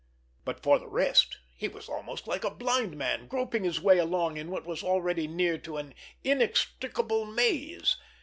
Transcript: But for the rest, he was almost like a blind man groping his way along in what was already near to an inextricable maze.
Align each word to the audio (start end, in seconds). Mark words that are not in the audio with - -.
But 0.45 0.63
for 0.63 0.79
the 0.79 0.87
rest, 0.87 1.37
he 1.55 1.67
was 1.67 1.87
almost 1.87 2.25
like 2.25 2.43
a 2.43 2.49
blind 2.49 2.97
man 2.97 3.27
groping 3.27 3.63
his 3.63 3.79
way 3.79 3.99
along 3.99 4.35
in 4.35 4.49
what 4.49 4.65
was 4.65 4.81
already 4.81 5.27
near 5.27 5.59
to 5.59 5.77
an 5.77 5.93
inextricable 6.23 7.25
maze. 7.25 7.97